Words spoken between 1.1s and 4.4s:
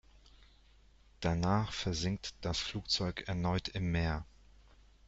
Danach versinkt das Flugzeug erneut im Meer.